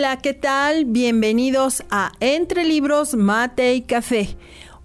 [0.00, 0.86] Hola, ¿qué tal?
[0.86, 4.34] Bienvenidos a Entre Libros, Mate y Café.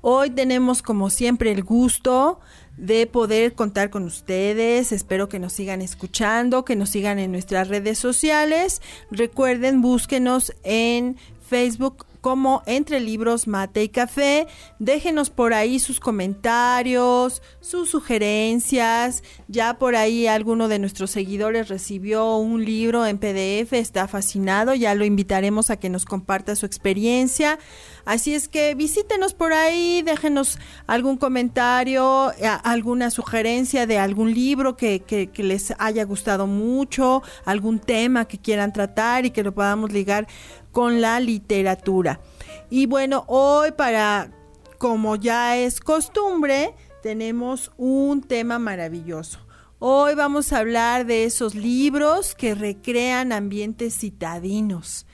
[0.01, 2.41] Hoy tenemos como siempre el gusto
[2.75, 4.91] de poder contar con ustedes.
[4.91, 8.81] Espero que nos sigan escuchando, que nos sigan en nuestras redes sociales.
[9.09, 11.15] Recuerden, búsquenos en
[11.47, 14.47] Facebook como Entre Libros, Mate y Café.
[14.79, 19.21] Déjenos por ahí sus comentarios, sus sugerencias.
[19.47, 24.73] Ya por ahí alguno de nuestros seguidores recibió un libro en PDF, está fascinado.
[24.73, 27.59] Ya lo invitaremos a que nos comparta su experiencia.
[28.05, 32.31] Así es que visítenos por ahí, déjenos algún comentario,
[32.63, 38.39] alguna sugerencia de algún libro que, que, que les haya gustado mucho, algún tema que
[38.39, 40.27] quieran tratar y que lo podamos ligar
[40.75, 42.19] con la literatura.
[42.69, 44.31] Y bueno, hoy para,
[44.77, 49.39] como ya es costumbre, tenemos un tema maravilloso.
[49.79, 55.05] Hoy vamos a hablar de esos libros que recrean ambientes citadinos,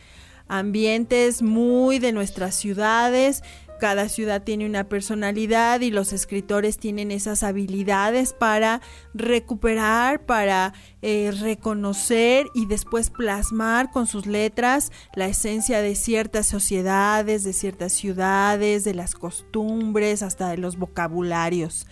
[0.47, 3.43] ambientes muy de nuestras ciudades,
[3.81, 8.79] cada ciudad tiene una personalidad y los escritores tienen esas habilidades para
[9.15, 17.43] recuperar, para eh, reconocer y después plasmar con sus letras la esencia de ciertas sociedades,
[17.43, 21.87] de ciertas ciudades, de las costumbres, hasta de los vocabularios.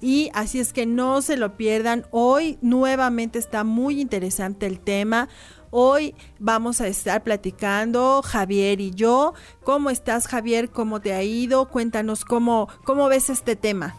[0.00, 2.06] Y así es que no se lo pierdan.
[2.10, 5.28] Hoy nuevamente está muy interesante el tema.
[5.70, 9.34] Hoy vamos a estar platicando Javier y yo.
[9.64, 10.70] ¿Cómo estás Javier?
[10.70, 11.68] ¿Cómo te ha ido?
[11.68, 13.94] Cuéntanos cómo, cómo ves este tema.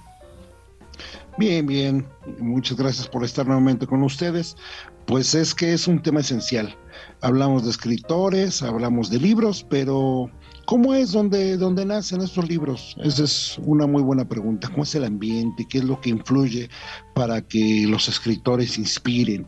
[1.37, 2.07] Bien, bien.
[2.39, 4.57] Muchas gracias por estar nuevamente con ustedes.
[5.05, 6.75] Pues es que es un tema esencial.
[7.21, 10.29] Hablamos de escritores, hablamos de libros, pero
[10.69, 12.95] ¿cómo es donde, donde nacen estos libros?
[13.03, 14.69] Esa es una muy buena pregunta.
[14.69, 15.65] ¿Cómo es el ambiente?
[15.67, 16.69] ¿Qué es lo que influye
[17.15, 19.47] para que los escritores inspiren?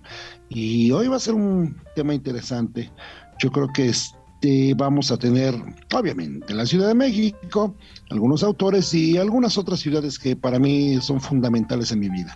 [0.49, 2.91] Y hoy va a ser un tema interesante.
[3.37, 5.53] Yo creo que este, vamos a tener,
[5.93, 7.75] obviamente, la Ciudad de México,
[8.09, 12.33] algunos autores y algunas otras ciudades que para mí son fundamentales en mi vida.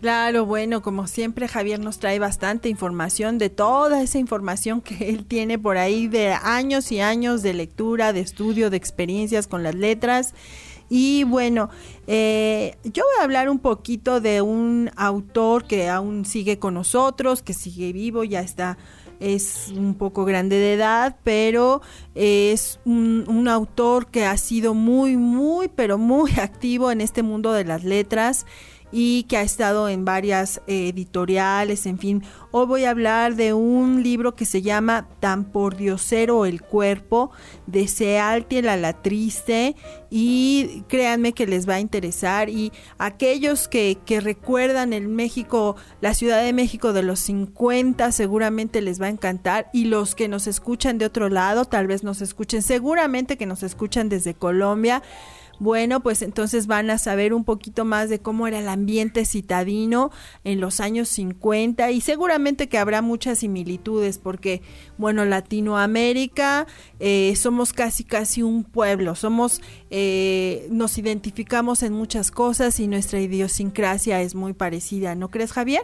[0.00, 5.24] Claro, bueno, como siempre Javier nos trae bastante información de toda esa información que él
[5.24, 9.74] tiene por ahí de años y años de lectura, de estudio, de experiencias con las
[9.74, 10.34] letras.
[10.88, 11.68] Y bueno,
[12.06, 17.42] eh, yo voy a hablar un poquito de un autor que aún sigue con nosotros,
[17.42, 18.78] que sigue vivo, ya está,
[19.18, 21.82] es un poco grande de edad, pero
[22.14, 27.52] es un, un autor que ha sido muy, muy, pero muy activo en este mundo
[27.52, 28.46] de las letras
[28.90, 32.22] y que ha estado en varias eh, editoriales, en fin.
[32.50, 37.30] Hoy voy a hablar de un libro que se llama Tan por Diosero el cuerpo,
[37.66, 39.76] de Sealtiel a la triste,
[40.10, 42.48] y créanme que les va a interesar.
[42.48, 48.80] Y aquellos que, que recuerdan el México, la Ciudad de México de los 50, seguramente
[48.80, 49.68] les va a encantar.
[49.72, 53.62] Y los que nos escuchan de otro lado, tal vez nos escuchen, seguramente que nos
[53.62, 55.02] escuchan desde Colombia
[55.58, 60.10] bueno, pues entonces van a saber un poquito más de cómo era el ambiente citadino
[60.44, 64.62] en los años 50 y seguramente que habrá muchas similitudes porque,
[64.98, 66.66] bueno, Latinoamérica
[67.00, 69.60] eh, somos casi casi un pueblo, somos,
[69.90, 75.82] eh, nos identificamos en muchas cosas y nuestra idiosincrasia es muy parecida, ¿no crees Javier?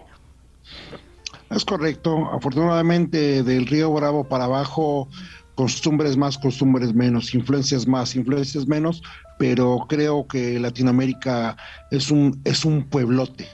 [1.51, 5.09] Es correcto, afortunadamente del río Bravo para abajo
[5.55, 9.03] costumbres más, costumbres menos, influencias más, influencias menos,
[9.39, 11.57] pero creo que Latinoamérica
[11.91, 13.49] es un, es un pueblote.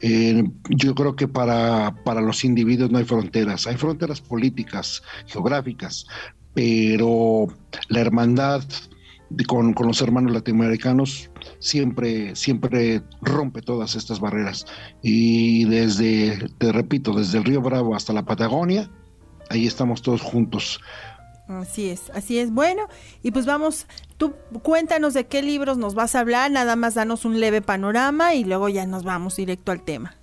[0.00, 6.06] Eh, yo creo que para, para los individuos no hay fronteras, hay fronteras políticas, geográficas,
[6.54, 7.46] pero
[7.88, 8.64] la hermandad
[9.46, 14.66] con, con, los hermanos latinoamericanos siempre, siempre rompe todas estas barreras.
[15.02, 18.90] Y desde, te repito, desde el río Bravo hasta la Patagonia,
[19.50, 20.80] ahí estamos todos juntos.
[21.48, 22.52] Así es, así es.
[22.52, 22.82] Bueno,
[23.22, 23.86] y pues vamos,
[24.16, 28.34] tú cuéntanos de qué libros nos vas a hablar, nada más danos un leve panorama
[28.34, 30.14] y luego ya nos vamos directo al tema.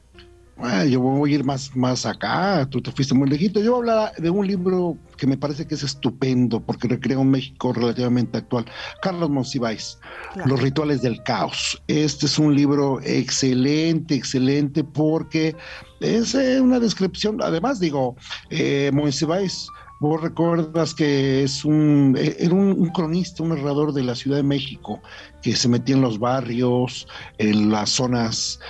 [0.87, 3.59] yo voy a ir más, más acá, tú te fuiste muy lejito.
[3.59, 7.19] Yo voy a hablar de un libro que me parece que es estupendo porque recrea
[7.19, 8.65] un México relativamente actual.
[9.01, 9.99] Carlos Monsiváis,
[10.45, 11.81] Los rituales del caos.
[11.87, 15.55] Este es un libro excelente, excelente porque
[15.99, 18.15] es eh, una descripción, además digo,
[18.49, 19.67] eh, Monsiváis
[19.99, 25.01] Vos recuerdas que es un, era un, cronista, un narrador de la Ciudad de México,
[25.41, 27.05] que se metía en los barrios,
[27.37, 28.61] en las zonas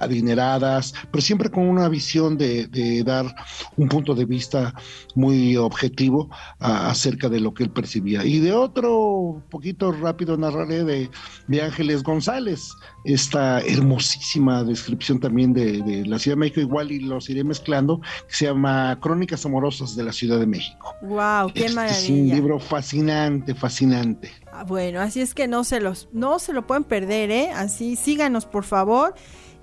[0.00, 3.34] adineradas, pero siempre con una visión de, dar
[3.76, 4.74] un punto de vista
[5.14, 6.28] muy objetivo
[6.58, 8.24] acerca de lo que él percibía.
[8.24, 11.10] Y de otro, poquito rápido narraré de,
[11.48, 12.72] de Ángeles González,
[13.04, 18.34] esta hermosísima descripción también de, la Ciudad de México, igual y los iré mezclando, que
[18.34, 20.94] se llama Crónicas Amorosas de la Ciudad de México.
[21.02, 21.52] ¡Wow!
[21.54, 21.98] ¡Qué maravilla!
[21.98, 24.32] Es un libro fascinante, fascinante.
[24.52, 27.50] Ah, bueno, así es que no se los, no se lo pueden perder, ¿eh?
[27.50, 29.14] Así, síganos por favor.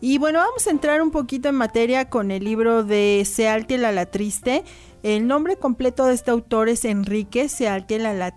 [0.04, 3.92] Y bueno, vamos a entrar un poquito en materia con el libro de Sealtiel a
[3.92, 4.64] la Triste.
[5.04, 8.34] El nombre completo de este autor es Enrique Sealtiel a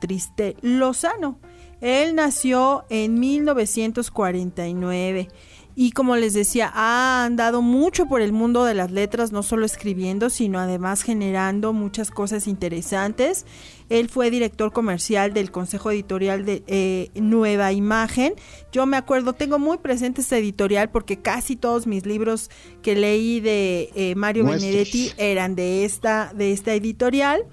[0.61, 1.39] Lozano.
[1.81, 5.29] Él nació en 1949
[5.77, 9.67] y como les decía, ha andado mucho por el mundo de las letras, no solo
[9.67, 13.45] escribiendo, sino además generando muchas cosas interesantes.
[13.89, 18.35] Él fue director comercial del Consejo Editorial de eh, Nueva Imagen.
[18.71, 22.51] Yo me acuerdo, tengo muy presente este editorial porque casi todos mis libros
[22.81, 27.45] que leí de eh, Mario Benedetti eran de esta, de esta editorial.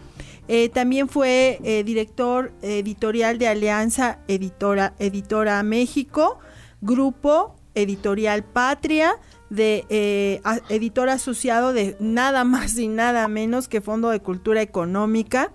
[0.47, 6.39] Eh, también fue director editorial de Alianza Editora, Editora México,
[6.81, 9.13] Grupo Editorial Patria,
[9.50, 15.51] de eh, editor asociado de nada más y nada menos que Fondo de Cultura Económica.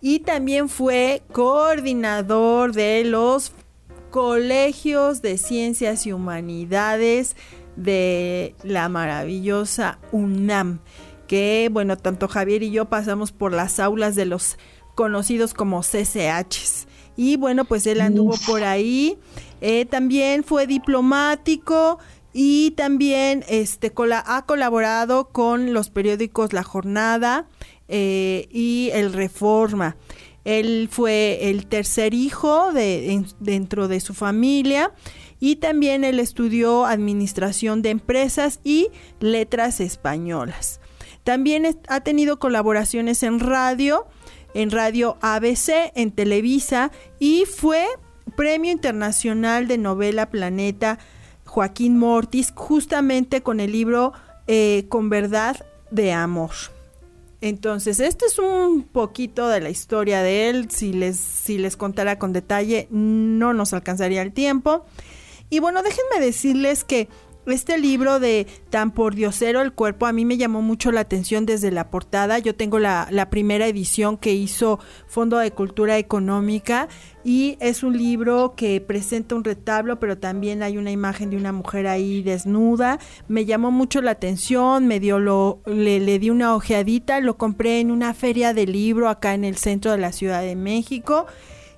[0.00, 3.52] Y también fue coordinador de los
[4.10, 7.36] colegios de ciencias y humanidades
[7.76, 10.80] de la maravillosa UNAM.
[11.26, 14.58] Que bueno, tanto Javier y yo pasamos por las aulas de los
[14.94, 16.86] conocidos como CCHs.
[17.16, 19.18] Y bueno, pues él anduvo por ahí
[19.60, 21.98] eh, también fue diplomático
[22.32, 23.92] y también este,
[24.26, 27.48] ha colaborado con los periódicos La Jornada
[27.88, 29.96] eh, y El Reforma.
[30.44, 34.92] Él fue el tercer hijo de, dentro de su familia
[35.40, 38.88] y también él estudió administración de empresas y
[39.18, 40.80] letras españolas.
[41.24, 44.06] También ha tenido colaboraciones en radio,
[44.54, 47.86] en radio ABC, en Televisa y fue
[48.36, 50.98] Premio Internacional de Novela Planeta
[51.44, 54.12] Joaquín Mortis, justamente con el libro
[54.46, 56.50] eh, Con Verdad de Amor.
[57.40, 60.70] Entonces, este es un poquito de la historia de él.
[60.70, 64.84] Si les, si les contara con detalle, no nos alcanzaría el tiempo.
[65.48, 67.08] Y bueno, déjenme decirles que
[67.46, 71.46] este libro de Tan por Diosero el cuerpo a mí me llamó mucho la atención
[71.46, 72.38] desde la portada.
[72.38, 76.88] Yo tengo la, la, primera edición que hizo Fondo de Cultura Económica
[77.24, 81.52] y es un libro que presenta un retablo, pero también hay una imagen de una
[81.52, 82.98] mujer ahí desnuda.
[83.28, 87.80] Me llamó mucho la atención, me dio lo, le, le di una ojeadita, lo compré
[87.80, 91.26] en una feria de libro acá en el centro de la Ciudad de México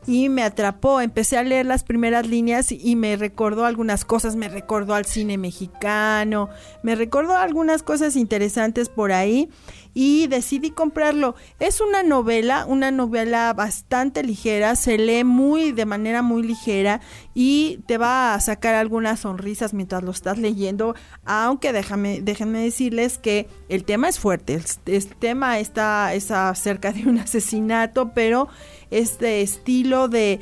[0.09, 1.03] y me atrapó.
[1.03, 5.37] Empecé a leer las primeras líneas y me recordó algunas cosas, me recordó al cine
[5.37, 6.49] mexicano,
[6.83, 9.51] me recordó algunas cosas interesantes por ahí
[9.93, 11.35] y decidí comprarlo.
[11.61, 17.03] Es una novela, una novela bastante ligera, se lee muy de manera muy ligera
[17.35, 20.95] y te va a sacar algunas sonrisas mientras lo estás leyendo,
[21.27, 27.07] aunque déjame, déjenme decirles que el tema es fuerte, el, tema está es acerca de
[27.07, 28.49] un asesinato, pero
[28.91, 30.41] este estilo de,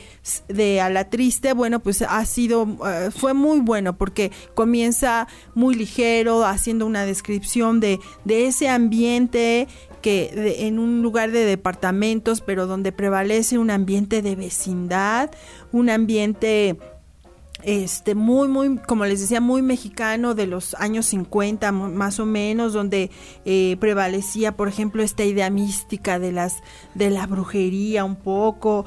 [0.48, 5.74] de a la triste, bueno, pues ha sido, eh, fue muy bueno porque comienza muy
[5.74, 9.68] ligero, haciendo una descripción de, de ese ambiente
[10.02, 15.30] que en un lugar de departamentos, pero donde prevalece un ambiente de vecindad,
[15.72, 16.78] un ambiente
[17.66, 22.72] este muy muy como les decía muy mexicano de los años 50 más o menos
[22.72, 23.10] donde
[23.44, 26.62] eh, prevalecía por ejemplo esta idea mística de las
[26.94, 28.86] de la brujería un poco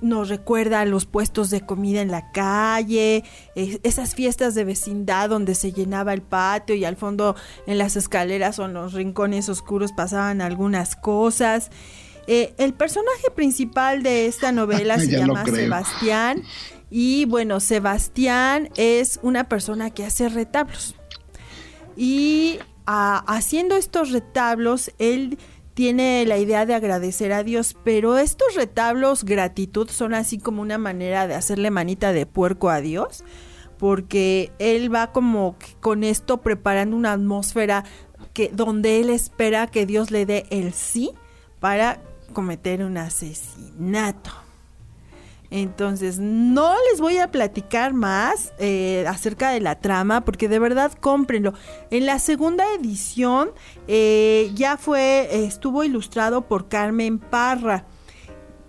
[0.00, 3.24] nos recuerda a los puestos de comida en la calle
[3.54, 7.34] esas fiestas de vecindad donde se llenaba el patio y al fondo
[7.66, 11.70] en las escaleras o en los rincones oscuros pasaban algunas cosas.
[12.28, 16.42] Eh, el personaje principal de esta novela se llama Sebastián
[16.92, 20.94] y bueno, Sebastián es una persona que hace retablos.
[21.96, 25.38] Y haciendo estos retablos, él
[25.72, 30.76] tiene la idea de agradecer a Dios, pero estos retablos gratitud son así como una
[30.76, 33.24] manera de hacerle manita de puerco a Dios
[33.78, 37.84] porque él va como con esto preparando una atmósfera
[38.32, 41.10] que donde él espera que Dios le dé el sí
[41.58, 42.00] para
[42.32, 44.41] cometer un asesinato.
[45.52, 50.92] Entonces, no les voy a platicar más eh, acerca de la trama, porque de verdad
[50.98, 51.52] cómprenlo.
[51.90, 53.50] En la segunda edición
[53.86, 57.84] eh, ya fue, estuvo ilustrado por Carmen Parra.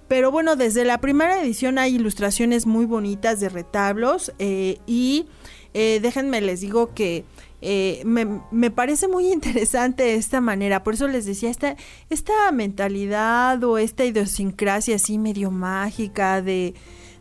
[0.09, 5.27] Pero bueno, desde la primera edición hay ilustraciones muy bonitas de retablos eh, y
[5.73, 7.25] déjenme les digo que
[7.65, 11.77] eh, me, parece muy interesante esta manera, por eso les decía, esta,
[12.09, 16.73] esta mentalidad o esta idiosincrasia así medio mágica de,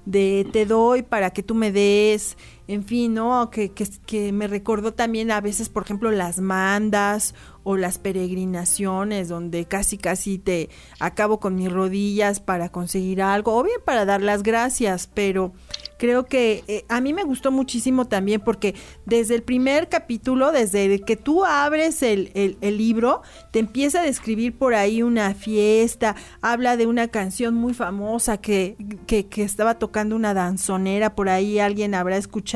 [0.05, 2.37] de te doy para que tú me des,
[2.69, 3.51] en fin, ¿no?
[3.51, 9.65] Que, que, me recordó también a veces, por ejemplo, las mandas o las peregrinaciones, donde
[9.67, 14.43] casi, casi te acabo con mis rodillas para conseguir algo, o bien para dar las
[14.43, 15.53] gracias, pero
[15.99, 18.75] creo que eh, a mí me gustó muchísimo también porque
[19.07, 24.59] desde el primer capítulo, desde que tú abres el, el, libro, te empieza a describir
[24.59, 28.77] por ahí una fiesta, habla de una canción muy famosa que,
[29.07, 32.52] que, que estaba tocando una danzonera, por ahí alguien habrá escuchado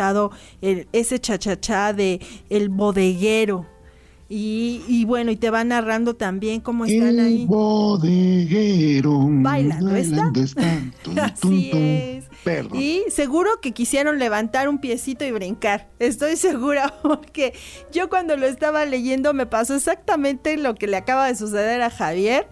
[0.61, 3.67] el, ese chachachá de El Bodeguero
[4.29, 7.47] y, y, bueno, y te va narrando también cómo están el ahí.
[7.47, 9.21] Bodeguero.
[9.21, 10.83] Bailando, bailando está.
[11.23, 12.25] Así es.
[12.75, 15.89] Y seguro que quisieron levantar un piecito y brincar.
[16.01, 17.55] Estoy segura porque
[17.93, 21.91] yo cuando lo estaba leyendo me pasó exactamente lo que le acaba de suceder a
[21.91, 22.49] Javier.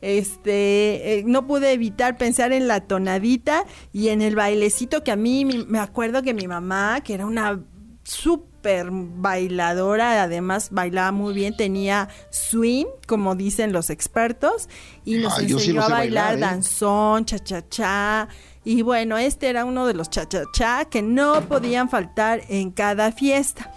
[0.00, 5.16] Este, eh, no pude evitar pensar en la tonadita y en el bailecito que a
[5.16, 7.60] mí me acuerdo que mi mamá, que era una
[8.02, 14.68] súper bailadora, además bailaba muy bien, tenía swing, como dicen los expertos,
[15.04, 16.40] y nos enseñó a bailar, ¿eh?
[16.40, 18.28] danzón, cha-cha-cha.
[18.64, 23.72] Y bueno, este era uno de los cha-cha-cha que no podían faltar en cada fiesta.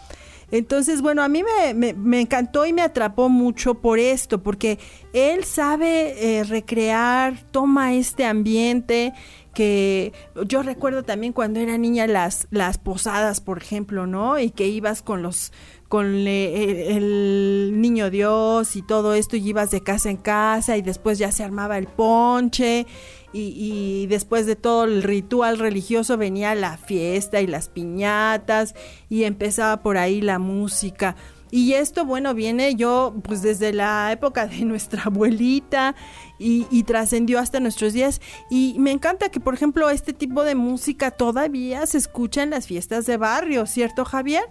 [0.52, 1.44] Entonces, bueno, a mí
[1.76, 4.80] me, encantó y me atrapó mucho por esto, porque
[5.14, 9.14] él sabe eh, recrear, toma este ambiente
[9.54, 10.14] que
[10.48, 14.40] yo recuerdo también cuando era niña las, las posadas, por ejemplo, ¿no?
[14.40, 15.52] Y que ibas con los
[15.90, 21.18] con el, niño Dios y todo esto y ibas de casa en casa y después
[21.18, 22.86] ya se armaba el ponche
[23.34, 28.76] y, y, después de todo el ritual religioso venía la fiesta y las piñatas
[29.10, 31.16] y empezaba por ahí la música.
[31.52, 35.96] Y esto, bueno, viene yo pues desde la época de nuestra abuelita
[36.38, 38.22] y, y trascendió hasta nuestros días.
[38.50, 42.68] Y me encanta que, por ejemplo, este tipo de música todavía se escucha en las
[42.68, 44.44] fiestas de barrio, ¿cierto, Javier?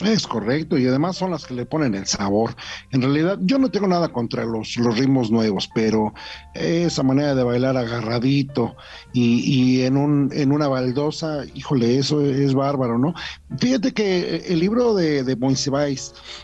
[0.00, 2.56] Es correcto, y además son las que le ponen el sabor.
[2.90, 6.12] En realidad, yo no tengo nada contra los, los ritmos nuevos, pero
[6.54, 8.76] esa manera de bailar agarradito
[9.12, 13.14] y, y en, un, en una baldosa, híjole, eso es bárbaro, ¿no?
[13.58, 15.36] Fíjate que el libro de, de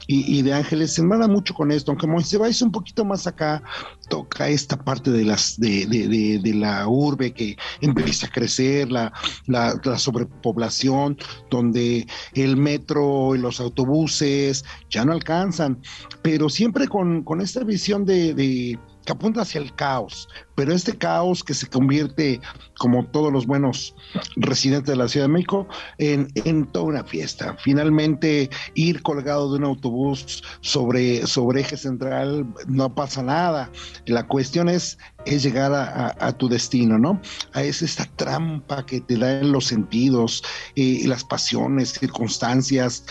[0.07, 3.63] y, y, de Ángeles se enmana mucho con esto, aunque Moisés un poquito más acá
[4.09, 9.13] toca esta parte de las de, de, de, la urbe que empieza a crecer, la,
[9.47, 11.17] la, la sobrepoblación,
[11.51, 15.81] donde el metro los autobuses ya no alcanzan,
[16.23, 20.97] pero siempre con, con esta visión de, de, que apunta hacia el caos, pero este
[20.97, 22.41] caos que se convierte,
[22.79, 23.95] como todos los buenos
[24.37, 25.67] residentes de la Ciudad de México,
[25.99, 27.57] en, en toda una fiesta.
[27.61, 33.71] Finalmente, ir colgado de un autobús sobre, sobre eje central no pasa nada.
[34.07, 37.21] La cuestión es, es llegar a, tu destino, ¿no?
[37.55, 40.43] Es esta trampa que te da en los sentidos,
[40.77, 43.05] eh, las pasiones, circunstancias,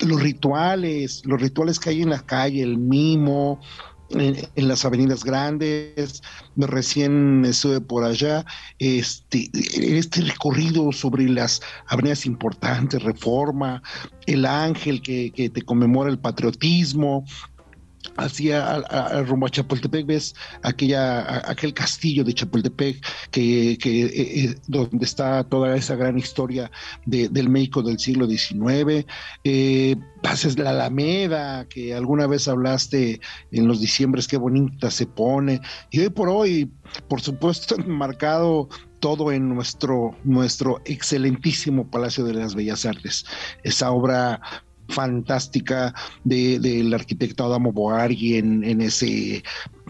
[0.00, 3.60] los rituales, los rituales que hay en la calle, el mimo,
[4.10, 6.22] en, las avenidas grandes,
[6.56, 8.44] recién estuve por allá,
[8.78, 13.82] este, este recorrido sobre las avenidas importantes, Reforma,
[14.26, 17.24] el ángel que, que te conmemora el patriotismo,
[18.16, 18.80] hacia
[19.24, 25.44] rumbo a Chapultepec ves aquella aquel castillo de Chapultepec que, que eh, eh, donde está
[25.44, 26.70] toda esa gran historia
[27.06, 29.06] del México del siglo XIX
[29.44, 33.20] eh, pases la Alameda que alguna vez hablaste
[33.52, 36.70] en los diciembres qué bonita se pone y hoy por hoy
[37.08, 38.68] por supuesto marcado
[39.00, 43.24] todo en nuestro, nuestro excelentísimo Palacio de las Bellas Artes.
[43.64, 44.40] Esa obra
[44.90, 45.94] fantástica
[46.24, 49.42] del arquitecto Adamo Boari en, ese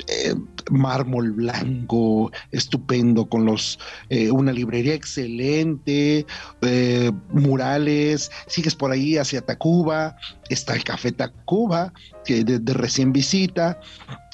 [0.08, 0.34] eh,
[0.70, 3.78] mármol blanco estupendo con los
[4.08, 6.26] eh, una librería excelente
[6.62, 10.16] eh, murales sigues por ahí hacia Tacuba
[10.48, 11.92] está el café Tacuba
[12.24, 13.80] que de, recién visita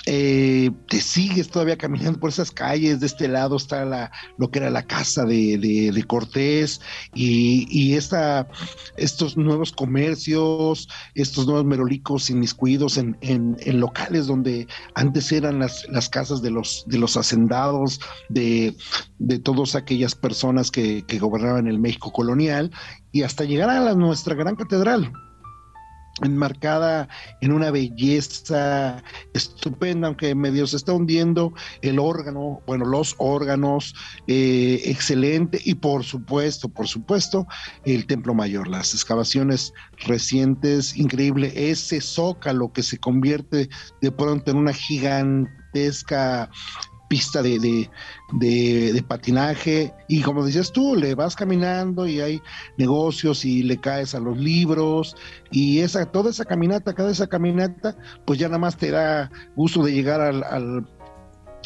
[0.09, 4.61] eh, te sigues todavía caminando por esas calles, de este lado está la, lo que
[4.61, 6.81] era la casa de, de, Cortés
[7.13, 8.49] y, y esta,
[8.97, 15.85] estos nuevos comercios, estos nuevos merolicos inmiscuidos en, en, en, locales donde antes eran las,
[15.91, 18.77] las casas de los, de los hacendados, de,
[19.19, 22.71] de todas aquellas personas que, que gobernaban el México colonial
[23.11, 25.11] y hasta llegar a nuestra gran catedral
[26.23, 27.09] enmarcada
[27.41, 29.03] en una belleza
[29.35, 33.95] estupenda, aunque medio se está hundiendo el órgano, bueno, los órganos,
[34.27, 37.47] eh, excelente, y por supuesto, por supuesto,
[37.85, 39.73] el Templo Mayor, las excavaciones
[40.07, 43.69] recientes, increíble, ese zócalo que se convierte
[44.01, 46.51] de pronto en una gigantesca
[47.09, 47.89] pista de,
[48.33, 49.93] de, patinaje.
[50.09, 52.43] Y como decías tú, le vas caminando y hay
[52.77, 55.17] negocios y le caes a los libros.
[55.51, 59.83] Y esa toda esa caminata, cada esa caminata, pues ya nada más te da gusto
[59.83, 60.87] de llegar al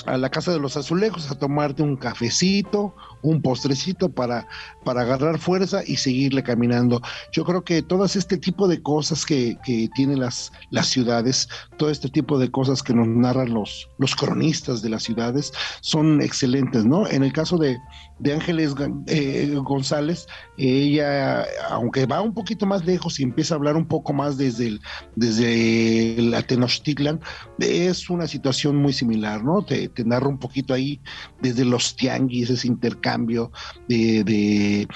[0.07, 4.47] a la casa de los azulejos a tomarte un cafecito, un postrecito para,
[4.85, 7.01] para agarrar fuerza y seguirle caminando.
[7.33, 11.91] Yo creo que todas este tipo de cosas que, que tienen las, las ciudades, todo
[11.91, 16.85] este tipo de cosas que nos narran los, los cronistas de las ciudades, son excelentes,
[16.85, 17.07] ¿no?
[17.09, 17.79] En el caso de,
[18.19, 18.75] de Ángeles
[19.07, 24.13] eh, González, ella, aunque va un poquito más lejos y empieza a hablar un poco
[24.13, 24.81] más desde el,
[25.17, 27.21] desde el Tenochtitlan,
[27.59, 29.63] es una situación muy similar, ¿no?
[29.63, 31.01] Te, te narra un poquito ahí
[31.41, 33.10] desde los tianguis, ese intercambio
[33.89, 34.87] de,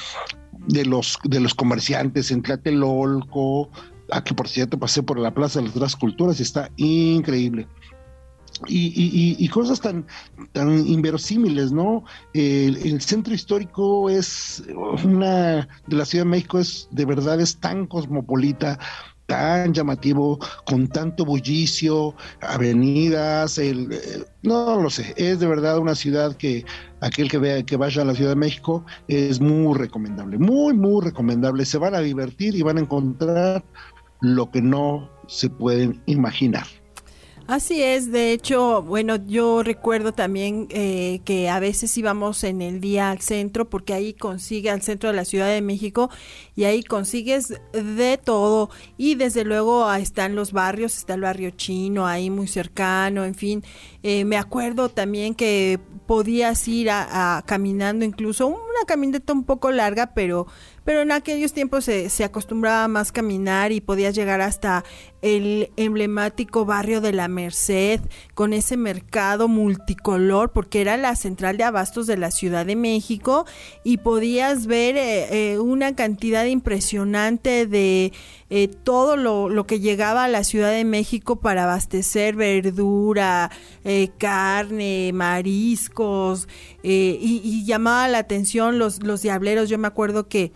[0.68, 3.70] de, los, de los comerciantes en Tlatelolco,
[4.10, 7.66] ah, por cierto pasé por la Plaza de las Tres Culturas y está increíble.
[8.68, 10.06] Y, y, cosas tan,
[10.52, 12.04] tan inverosímiles, ¿no?
[12.34, 14.62] El, el, centro histórico es
[15.04, 18.78] una de la Ciudad de México, es de verdad es tan cosmopolita,
[19.26, 23.88] tan llamativo, con tanto bullicio, avenidas, el,
[24.42, 26.64] no lo sé, es de verdad una ciudad que
[27.00, 31.04] aquel que vea que vaya a la Ciudad de México es muy recomendable, muy muy
[31.04, 33.64] recomendable, se van a divertir y van a encontrar
[34.20, 36.66] lo que no se pueden imaginar.
[37.46, 42.80] Así es, de hecho, bueno, yo recuerdo también eh, que a veces íbamos en el
[42.80, 46.08] día al centro, porque ahí consigue al centro de la Ciudad de México
[46.56, 48.70] y ahí consigues de todo.
[48.96, 53.62] Y desde luego están los barrios, está el barrio chino ahí muy cercano, en fin.
[54.02, 60.14] Eh, me acuerdo también que podías ir a, caminando incluso una caminata un poco larga,
[60.14, 60.46] pero
[60.84, 64.84] pero en aquellos tiempos se, se, acostumbraba más caminar y podías llegar hasta
[65.24, 68.00] el emblemático barrio de la Merced
[68.34, 73.46] con ese mercado multicolor porque era la central de abastos de la Ciudad de México
[73.84, 78.12] y podías ver eh, eh, una cantidad impresionante de
[78.50, 83.50] eh, todo lo, lo, que llegaba a la Ciudad de México para abastecer verdura,
[84.18, 86.48] carne, mariscos
[86.82, 89.70] y, y, llamaba la atención los, los diableros.
[89.70, 90.52] Yo me acuerdo que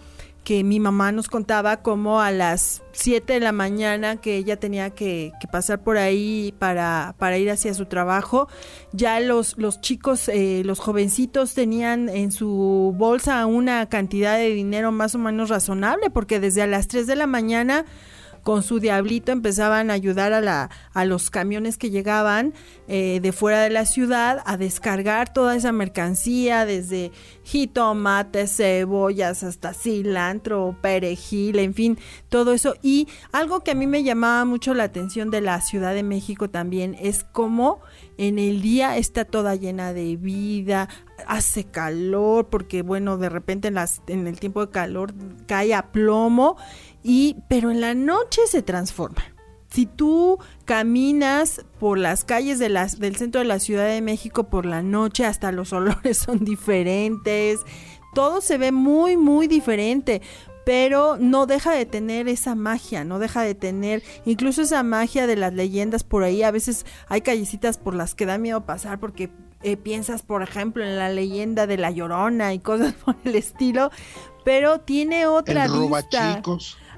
[0.49, 4.89] que mi mamá nos contaba como a las 7 de la mañana que ella tenía
[4.89, 8.49] que, pasar por ahí para, para, ir hacia su trabajo,
[8.93, 14.91] ya los, los chicos, eh, los jovencitos tenían en su bolsa una cantidad de dinero
[14.91, 17.85] más o menos razonable, porque desde a las 3 de la mañana
[18.49, 20.71] con su diablito empezaban a ayudar a, la,
[21.05, 22.55] los camiones que llegaban
[22.87, 27.13] eh, de fuera de la ciudad a descargar toda esa mercancía, desde
[27.45, 31.99] jitomates, cebollas, hasta cilantro, perejil, en fin,
[32.31, 32.75] todo eso.
[32.81, 36.49] Y algo que a mí me llamaba mucho la atención de la Ciudad de México
[36.49, 37.83] también es cómo
[38.19, 40.89] en el día está toda llena de vida,
[41.27, 43.73] hace calor, porque bueno, de repente
[44.09, 45.15] en, el tiempo de calor
[45.47, 46.57] cae a plomo
[47.03, 49.23] y pero en la noche se transforma.
[49.71, 54.83] Si tú caminas por las calles del centro de la Ciudad de México por la
[54.83, 57.61] noche, hasta los olores son diferentes,
[58.15, 60.23] todo se ve muy, muy diferente
[60.69, 65.35] pero no deja de tener esa magia, no deja de tener incluso esa magia de
[65.35, 66.43] las leyendas por ahí.
[66.43, 69.31] A veces hay callecitas por las que da miedo pasar porque
[69.63, 73.91] eh, piensas, por ejemplo, en la leyenda de la Llorona y cosas por el estilo,
[74.45, 76.43] pero tiene otra el vista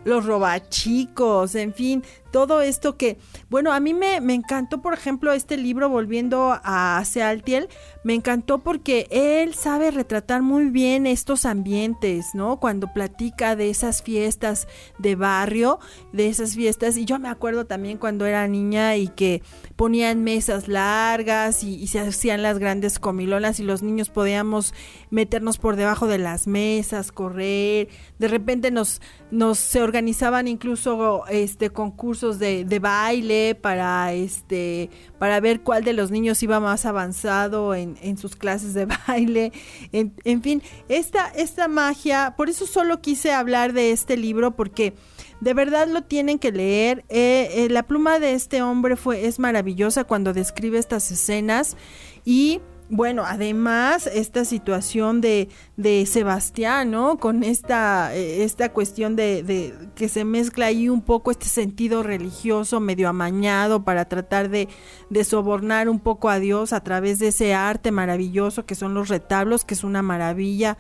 [0.04, 5.32] los robachicos, en fin, todo esto que, bueno, a mí me, me encantó, por ejemplo,
[5.32, 7.68] este libro, volviendo a Sealtiel,
[8.04, 12.58] me encantó porque él sabe retratar muy bien estos ambientes, ¿no?
[12.58, 15.78] Cuando platica de esas fiestas de barrio,
[16.12, 19.42] de esas fiestas, y yo me acuerdo también cuando era niña y que
[19.76, 24.74] ponían mesas largas y, y se hacían las grandes comilonas y los niños podíamos
[25.10, 27.88] meternos por debajo de las mesas, correr,
[28.18, 35.62] de repente nos, nos se organizaban incluso este concursos de, baile, para este, para ver
[35.62, 39.52] cuál de los niños iba más avanzado en, sus clases de baile.
[39.92, 44.94] En, fin, esta, esta magia, por eso solo quise hablar de este libro, porque
[45.40, 47.04] de verdad lo tienen que leer.
[47.08, 51.76] Eh, eh, la pluma de este hombre fue, es maravillosa cuando describe estas escenas
[52.24, 57.18] y bueno, además, esta situación de, de Sebastián, ¿no?
[57.18, 62.02] Con esta, eh, esta cuestión de, de, que se mezcla ahí un poco este sentido
[62.02, 64.68] religioso medio amañado para tratar de,
[65.08, 69.08] de sobornar un poco a Dios a través de ese arte maravilloso que son los
[69.08, 70.76] retablos, que es una maravilla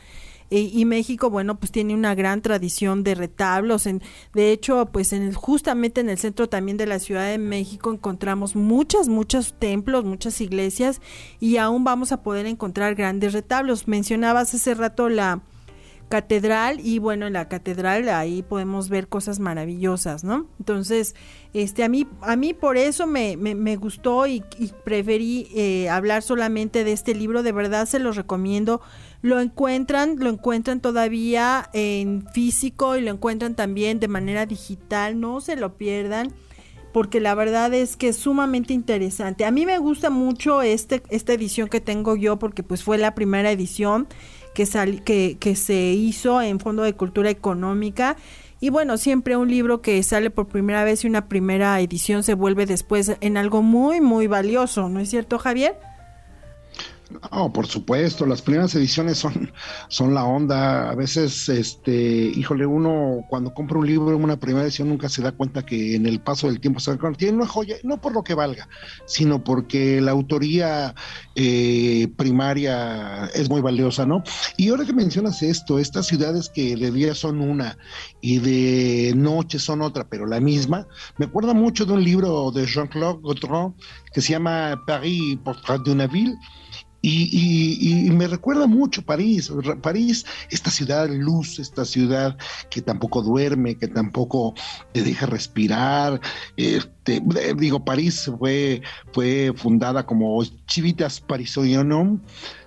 [0.50, 3.86] y México, bueno, pues tiene una gran tradición de retablos.
[3.86, 4.02] En,
[4.34, 8.56] de hecho, pues en justamente en el centro también de la Ciudad de México encontramos
[8.56, 11.00] muchas, muchos templos, muchas iglesias
[11.38, 13.86] y aún vamos a poder encontrar grandes retablos.
[13.86, 15.40] Mencionabas hace rato la
[16.10, 20.48] catedral y bueno, en la catedral ahí podemos ver cosas maravillosas, ¿no?
[20.58, 21.14] Entonces,
[21.54, 24.42] este, a mí, a mí por eso me, me, gustó y,
[24.84, 28.82] preferí eh, hablar solamente de este libro, de verdad se los recomiendo.
[29.22, 35.40] Lo encuentran, lo encuentran todavía en físico y lo encuentran también de manera digital, no
[35.40, 36.34] se lo pierdan
[36.92, 39.44] porque la verdad es que es sumamente interesante.
[39.44, 43.14] A mí me gusta mucho este, esta edición que tengo yo porque pues fue la
[43.14, 44.08] primera edición
[44.66, 48.16] que, que, que se hizo en Fondo de Cultura Económica.
[48.60, 52.34] Y bueno, siempre un libro que sale por primera vez y una primera edición se
[52.34, 55.78] vuelve después en algo muy, muy valioso, ¿no es cierto, Javier?
[57.10, 59.52] No, por supuesto, las primeras ediciones son,
[59.88, 60.90] son la onda.
[60.90, 65.22] A veces, este, híjole, uno cuando compra un libro en una primera edición nunca se
[65.22, 68.22] da cuenta que en el paso del tiempo se tiene una joya, no por lo
[68.22, 68.68] que valga,
[69.06, 70.94] sino porque la autoría
[71.34, 74.22] eh, primaria es muy valiosa, ¿no?
[74.56, 77.76] Y ahora que mencionas esto, estas ciudades que de día son una
[78.20, 80.86] y de noche son otra, pero la misma,
[81.18, 83.74] me acuerda mucho de un libro de Jean-Claude Gaudron
[84.12, 86.36] que se llama Paris, Portrait de una ville
[87.02, 89.50] y, me recuerda mucho París,
[89.82, 92.36] París, esta ciudad luz, esta ciudad
[92.68, 94.54] que tampoco duerme, que tampoco
[94.92, 96.20] te deja respirar.
[96.56, 97.22] Este,
[97.56, 98.82] digo, París fue,
[99.12, 102.20] fue fundada como Chivitas Parisoyonum,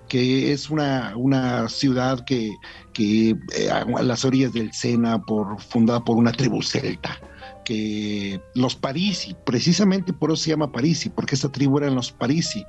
[0.08, 2.52] que es una, una ciudad que,
[2.94, 7.20] que eh, a las orillas del Sena, por, fundada por una tribu celta
[7.64, 12.66] que los Parisi, precisamente por eso se llama Parisi, porque esta tribu eran los Parisi.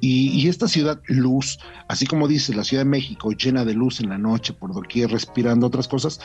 [0.00, 1.58] Y, esta ciudad luz,
[1.88, 5.10] así como dice la Ciudad de México, llena de luz en la noche, por doquier
[5.10, 6.20] respirando otras cosas,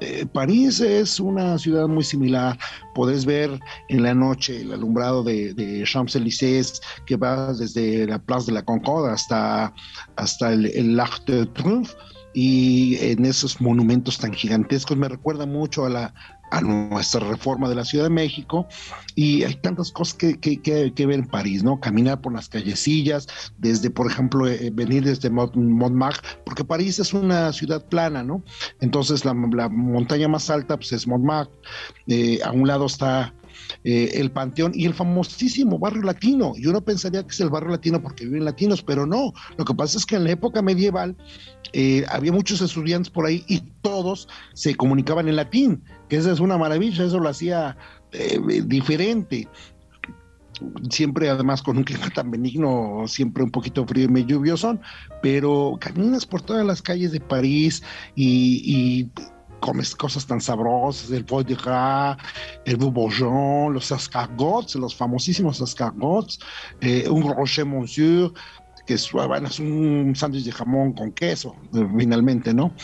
[0.00, 2.56] eh, París es una ciudad muy similar.
[2.94, 8.52] Podés ver en la noche el alumbrado de, Champs-Élysées que va desde la Place de
[8.52, 9.74] la Concorde hasta,
[10.14, 11.92] hasta el, el Arc de Triomphe
[12.34, 16.14] y en esos monumentos tan gigantescos me recuerda mucho a la,
[16.50, 18.66] a nuestra reforma de la Ciudad de México
[19.14, 21.80] y hay tantas cosas que, que, ver en París, ¿no?
[21.80, 27.52] Caminar por las callecillas, desde, por ejemplo, eh, venir desde Montmartre, porque París es una
[27.52, 28.42] ciudad plana, ¿no?
[28.80, 31.54] Entonces la, montaña más alta pues, es Montmartre,
[32.08, 33.32] eh, a un lado está
[33.84, 36.52] eh, el Panteón y el famosísimo barrio latino.
[36.56, 39.32] Y uno pensaría que es el barrio latino porque viven latinos, pero no.
[39.56, 41.16] Lo que pasa es que en la época medieval
[41.72, 46.40] eh, había muchos estudiantes por ahí y todos se comunicaban en latín, que esa es
[46.40, 47.76] una maravilla, eso lo hacía
[48.12, 49.48] eh, diferente
[50.90, 54.78] siempre además con un clima tan benigno, siempre un poquito frío y medio lluvioso,
[55.22, 57.82] pero caminas por todas las calles de París
[58.14, 59.08] y,
[59.64, 62.18] comes cosas tan sabrosas, el foie de gras,
[62.66, 66.38] el bourgeon, los escargots, los famosísimos escargots,
[66.82, 68.30] eh, un rocher monsieur,
[68.86, 71.56] que es, bueno, es un sándwich de jamón con queso,
[71.96, 72.74] finalmente, ¿no?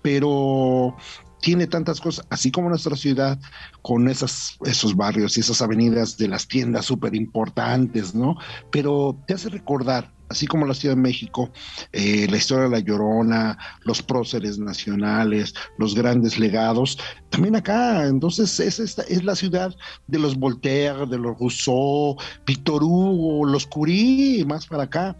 [0.00, 0.96] Pero
[1.42, 3.38] tiene tantas cosas, así como nuestra ciudad,
[3.82, 8.36] con esas, esos barrios y esas avenidas de las tiendas súper importantes, ¿no?
[8.72, 11.50] Pero te hace recordar, así como la Ciudad de México,
[11.92, 16.98] eh, la historia de la Llorona, los próceres nacionales, los grandes legados,
[17.30, 19.74] también acá, entonces es, esta, es la ciudad
[20.06, 22.16] de los Voltaire, de los Rousseau,
[22.46, 25.16] Victor Hugo, los Curie, más para acá,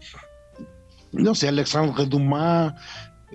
[1.11, 2.73] no sé, Alexandre Dumas,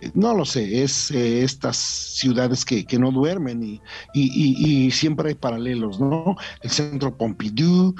[0.00, 3.80] eh, no lo sé, es eh, estas ciudades que, no duermen y,
[4.14, 6.36] y, siempre hay paralelos, ¿no?
[6.62, 7.94] El centro Pompidou,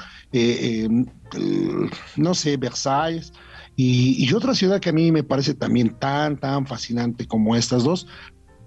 [2.15, 3.31] no sé, Versailles,
[3.79, 8.07] y, otra ciudad que a mí me parece también tan, tan fascinante como estas dos,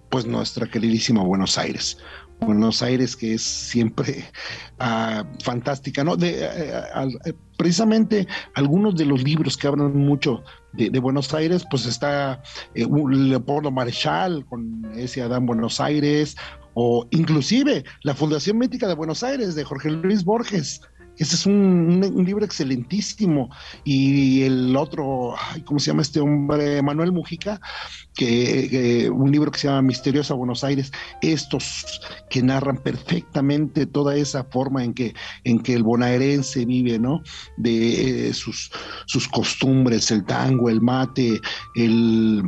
[0.08, 1.98] pues nuestra queridísima Buenos Aires.
[2.40, 4.24] Buenos Aires que es siempre
[4.78, 6.16] ah, fantástica, ¿no?
[6.16, 6.48] De,
[7.58, 10.44] precisamente algunos de los libros que hablan mucho
[10.74, 12.40] de, Buenos Aires, pues está
[12.76, 16.36] eh, Leopoldo Marechal con ese Adán Buenos Aires,
[16.74, 20.80] o inclusive la Fundación Médica de Buenos Aires de Jorge Luis Borges,
[21.20, 23.50] ese es un, libro excelentísimo.
[23.84, 25.34] Y el otro,
[25.66, 26.80] ¿cómo se llama este hombre?
[26.80, 27.60] Manuel Mujica,
[28.14, 30.90] que, un libro que se llama Misteriosa Buenos Aires.
[31.20, 37.22] Estos que narran perfectamente toda esa forma en que, en que el bonaerense vive, ¿no?
[37.58, 38.72] De eh, sus,
[39.04, 41.38] sus costumbres, el tango, el mate,
[41.74, 42.44] el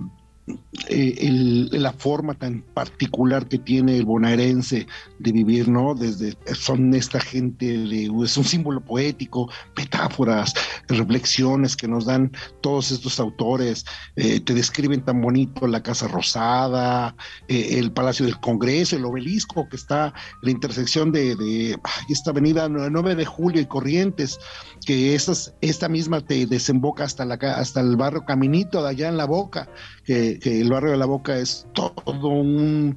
[0.88, 4.88] eh, la forma tan particular que tiene el bonaerense
[5.20, 5.94] de vivir, ¿no?
[5.94, 10.52] Desde son esta gente, de, es un símbolo poético, metáforas,
[10.88, 13.84] reflexiones que nos dan todos estos autores,
[14.16, 17.14] eh, te describen tan bonito la Casa Rosada,
[17.46, 21.78] eh, el Palacio del Congreso, el obelisco que está en la intersección de,
[22.08, 24.38] esta avenida 9 de Julio y Corrientes,
[24.84, 29.26] que esta misma te desemboca hasta, la, hasta el barrio Caminito de allá en la
[29.26, 29.68] Boca,
[30.04, 32.96] que, el barrio de la Boca es todo un,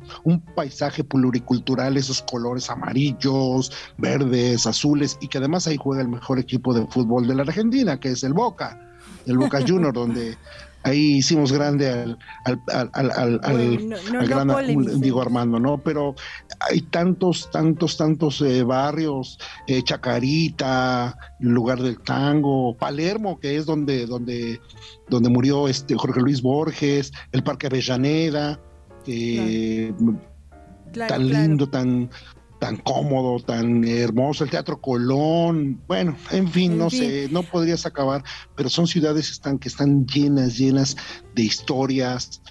[0.56, 6.74] paisaje pluricultural, esos colores amarillos, verdes, azules, y que además ahí juega el mejor equipo
[6.74, 8.80] de fútbol de la Argentina, que es el Boca,
[9.26, 10.38] el Boca Junior, donde
[10.86, 15.80] ahí hicimos grande al, al, al, al, gran Diego Armando, ¿no?
[15.80, 16.14] Pero
[16.60, 24.06] hay tantos, tantos, tantos eh, barrios, eh, Chacarita, lugar del tango, Palermo, que es donde,
[24.06, 24.62] donde,
[25.10, 28.60] donde murió este Jorge Luis Borges, el Parque Avellaneda,
[31.08, 32.10] tan lindo, tan
[32.66, 38.24] tan cómodo, tan hermoso, el Teatro Colón, bueno, en fin, no sé, no podrías acabar,
[38.56, 40.98] pero son ciudades están, que están llenas, llenas
[41.36, 42.42] de historias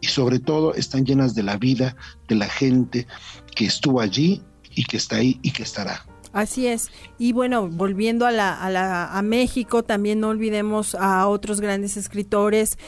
[0.00, 1.94] y sobre todo están llenas de la vida
[2.26, 3.06] de la gente
[3.54, 4.42] que estuvo allí
[4.74, 6.04] y que está ahí y que estará.
[6.32, 6.90] Así es.
[7.18, 11.96] Y bueno, volviendo a, la, a, la, a México, también no olvidemos a otros grandes
[11.96, 12.78] escritores.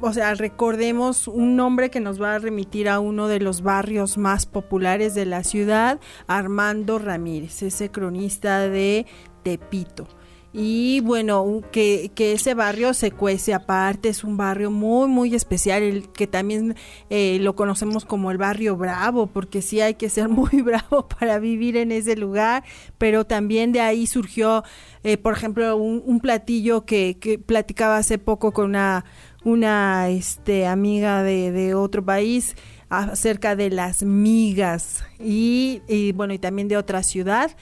[0.00, 4.16] O sea, recordemos un nombre que nos va a remitir a uno de los barrios
[4.16, 9.06] más populares de la ciudad, Armando Ramírez, ese cronista de
[9.42, 10.08] Tepito.
[10.52, 15.84] Y bueno, que, que, ese barrio se cuece aparte, es un barrio muy, muy especial,
[15.84, 16.74] el que también
[17.08, 21.38] eh, lo conocemos como el barrio bravo, porque sí hay que ser muy bravo para
[21.38, 22.64] vivir en ese lugar,
[22.98, 24.64] pero también de ahí surgió,
[25.04, 29.04] eh, por ejemplo, un, platillo que, platicaba hace poco con una,
[29.44, 32.56] una este, amiga de, de otro país
[32.88, 37.52] acerca de las migas y, y bueno, y también de otra ciudad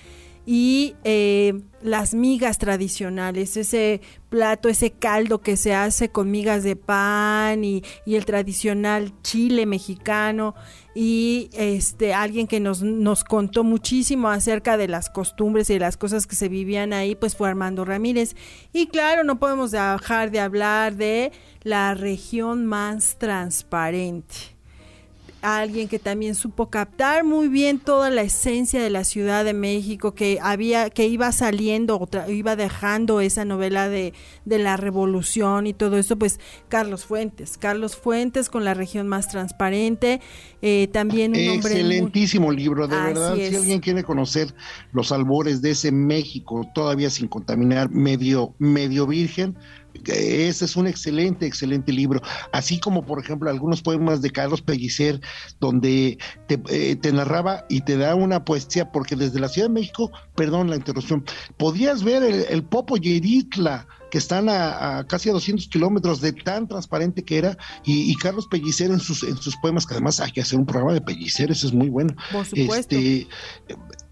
[0.50, 6.74] y eh, las migas tradicionales, ese plato, ese caldo que se hace con migas de
[6.74, 10.54] pan y, el tradicional chile mexicano
[10.94, 15.98] y este alguien que nos, nos contó muchísimo acerca de las costumbres y de las
[15.98, 18.34] cosas que se vivían ahí, pues fue Armando Ramírez.
[18.72, 21.30] Y claro, no podemos dejar de hablar de
[21.62, 24.57] la región más transparente
[25.42, 30.14] alguien que también supo captar muy bien toda la esencia de la Ciudad de México,
[30.14, 35.96] que había, que iba saliendo, iba dejando esa novela de, de la revolución y todo
[35.96, 40.20] eso, pues Carlos Fuentes, Carlos Fuentes con la región más transparente,
[40.60, 44.54] eh, también un hombre excelentísimo libro, de verdad, si alguien quiere conocer
[44.92, 49.56] los albores de ese México todavía sin contaminar, medio, medio virgen,
[50.04, 52.20] ese es un excelente, excelente libro.
[52.52, 55.20] Así como, por ejemplo, algunos poemas de Carlos Pellicer,
[55.60, 60.10] donde te, eh, narraba y te da una poesía, porque desde la Ciudad de México,
[60.34, 61.24] perdón la interrupción,
[61.56, 67.24] podías ver el, Popo Yeritla, que están a, casi a 200 kilómetros de tan transparente
[67.24, 70.58] que era, y, Carlos Pellicer en sus, en sus poemas, que además hay que hacer
[70.58, 72.14] un programa de Pellicer, eso es muy bueno.
[72.32, 72.96] Por supuesto.
[72.96, 73.26] Este,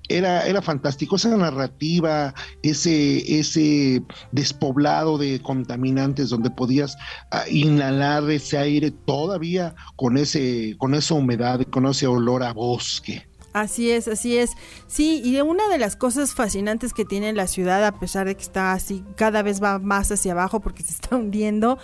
[0.08, 6.96] era, era fantástico, esa narrativa, ese, ese despoblado de contaminantes donde podías
[7.30, 13.26] ah, inhalar ese aire todavía con, ese, con esa humedad, con ese olor a bosque.
[13.56, 14.50] Así es, así es.
[14.86, 18.42] Sí, y una de las cosas fascinantes que tiene la ciudad, a pesar de que
[18.42, 21.78] está así, cada vez va más hacia abajo porque se está hundiendo,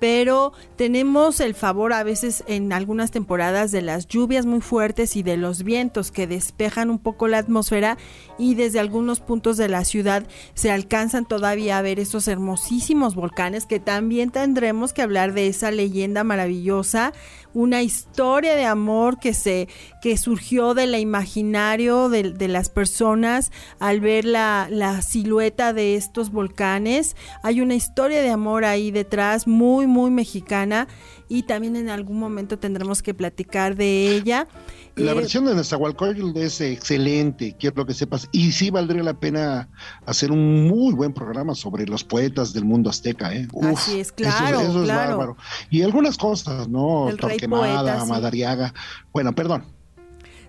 [0.00, 5.22] pero tenemos el favor a veces en algunas temporadas de las lluvias muy fuertes y
[5.22, 7.98] de los vientos que despejan un poco la atmósfera
[8.38, 13.66] y desde algunos puntos de la ciudad se alcanzan todavía a ver esos hermosísimos volcanes
[13.66, 17.12] que también tendremos que hablar de esa leyenda maravillosa,
[17.54, 19.68] una historia de amor que se
[20.00, 26.30] que surgió del imaginario de, de, las personas al ver la, la silueta de estos
[26.30, 27.16] volcanes.
[27.42, 30.88] Hay una historia de amor ahí detrás muy muy mexicana
[31.30, 34.48] y también en algún momento tendremos que platicar de ella.
[34.96, 39.68] La eh, versión de Nezahualcóyotl es excelente, quiero que sepas, y sí valdría la pena
[40.06, 43.46] hacer un muy buen programa sobre los poetas del mundo azteca, ¿eh?
[43.62, 45.36] Así es, claro, eso, es bárbaro.
[45.70, 47.08] Y algunas cosas, ¿no?
[47.16, 48.74] Torquemada, Madariaga.
[49.12, 49.64] Bueno, perdón.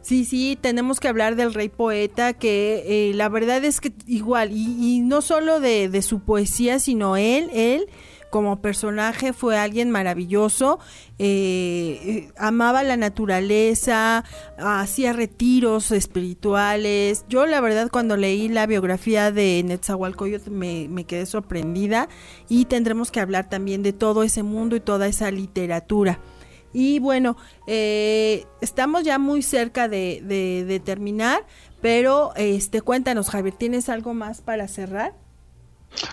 [0.02, 4.50] Sí, sí, tenemos que hablar del rey poeta, que eh, la verdad es que igual,
[4.52, 7.86] y, no solo de, de, su poesía, sino él, él
[8.32, 10.80] como personaje fue alguien maravilloso,
[11.20, 14.24] eh, amaba la naturaleza,
[14.58, 17.26] hacía retiros espirituales.
[17.30, 22.10] Yo la verdad cuando leí la biografía de Netzahualcoyot me, me quedé sorprendida
[22.50, 26.20] y tendremos que hablar también de todo ese mundo y toda esa literatura.
[26.74, 27.36] Y bueno,
[27.68, 30.22] eh, estamos ya muy cerca de,
[30.68, 31.46] de, terminar,
[31.82, 35.14] pero este, cuéntanos, Javier, ¿tienes algo más para cerrar?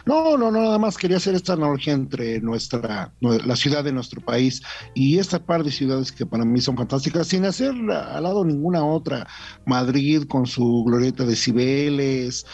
[0.05, 4.21] No, no, no, nada más quería hacer esta analogía entre nuestra, la ciudad de nuestro
[4.21, 4.63] país
[4.95, 8.85] y esta par de ciudades que para mí son fantásticas, sin hacer al lado ninguna
[8.85, 9.27] otra.
[9.67, 12.47] Madrid con su glorieta de Cibeles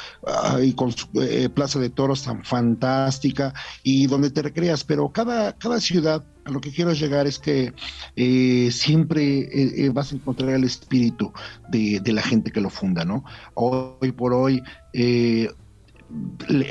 [0.63, 5.57] y con su eh, Plaza de Toros tan fantástica y donde te recreas, pero cada,
[5.57, 7.73] cada ciudad a lo que quiero llegar es que
[8.17, 11.33] eh, siempre eh, vas a encontrar el espíritu
[11.71, 13.25] de, de, la gente que lo funda, ¿no?
[13.55, 14.63] Hoy por hoy,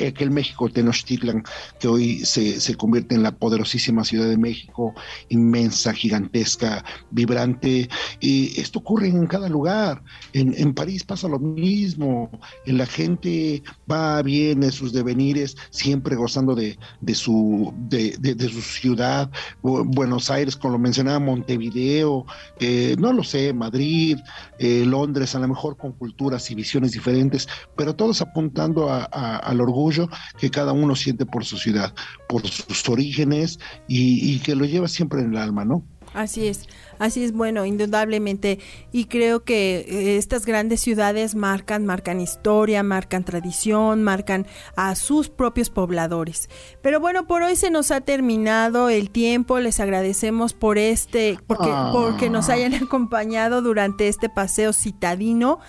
[0.07, 1.43] aquel México Tenochtitlan
[1.79, 4.93] que hoy se, se, convierte en la poderosísima Ciudad de México,
[5.29, 7.89] inmensa, gigantesca, vibrante.
[8.19, 10.03] Y esto ocurre en cada lugar.
[10.33, 12.29] En, en París pasa lo mismo.
[12.65, 18.61] La gente va bien en sus devenires, siempre gozando de, de su, de, de, su
[18.61, 19.29] ciudad.
[19.61, 22.25] Buenos Aires, como lo mencionaba, Montevideo,
[22.59, 24.17] eh, no lo sé, Madrid,
[24.59, 29.61] eh, Londres, a lo mejor con culturas y visiones diferentes, pero todos apuntando a al
[29.61, 31.93] orgullo que cada uno siente por su ciudad,
[32.27, 35.83] por sus orígenes y, que lo lleva siempre en el alma, ¿no?
[36.13, 36.67] Así es,
[36.99, 38.59] así es, bueno, indudablemente.
[38.91, 45.29] Y creo que eh, estas grandes ciudades marcan, marcan historia, marcan tradición, marcan a sus
[45.29, 46.49] propios pobladores.
[46.83, 49.59] Pero bueno, por hoy se nos ha terminado el tiempo.
[49.59, 52.53] Les agradecemos por este, porque, porque nos ah.
[52.53, 55.59] hayan acompañado durante este paseo citadino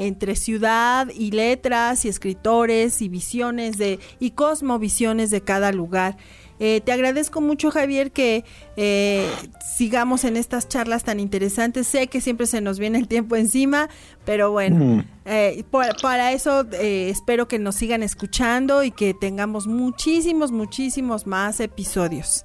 [0.00, 6.16] entre ciudad y letras y escritores y visiones de y cosmovisiones de cada lugar.
[6.58, 8.44] Eh, te agradezco mucho, Javier, que
[8.76, 9.30] eh,
[9.76, 11.86] sigamos en estas charlas tan interesantes.
[11.86, 13.88] Sé que siempre se nos viene el tiempo encima,
[14.26, 21.26] pero bueno, eh, para eso espero que nos sigan escuchando y que tengamos muchísimos, muchísimos
[21.26, 22.44] más episodios.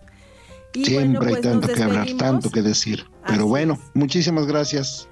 [0.74, 3.06] siempre hay pues, tanto que hablar, tanto que decir.
[3.28, 5.10] Pero bueno, muchísimas gracias.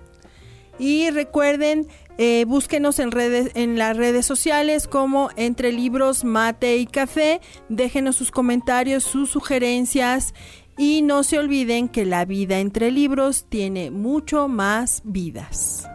[0.80, 6.86] Y recuerden eh, búsquenos en, redes, en las redes sociales como Entre Libros, Mate y
[6.86, 7.41] Café.
[7.69, 10.34] Déjenos sus comentarios, sus sugerencias.
[10.78, 15.88] Y no se olviden que la vida entre libros tiene mucho más vidas.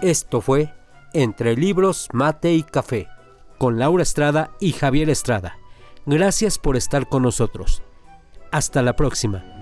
[0.00, 0.72] Esto fue
[1.12, 3.08] Entre Libros, Mate y Café
[3.58, 5.58] con Laura Estrada y Javier Estrada.
[6.06, 7.82] Gracias por estar con nosotros.
[8.52, 9.55] Hasta la próxima.